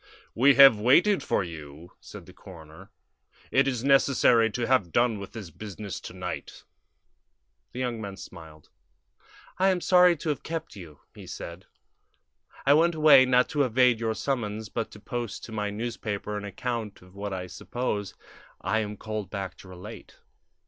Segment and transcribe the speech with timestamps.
[0.33, 2.89] "We have waited for you," said the coroner.
[3.51, 6.63] "It is necessary to have done with this business to night."
[7.71, 8.69] The young man smiled.
[9.59, 11.67] "I am sorry to have kept you," he said.
[12.65, 16.45] "I went away, not to evade your summons, but to post to my newspaper an
[16.45, 18.15] account of what I suppose
[18.59, 20.17] I am called back to relate."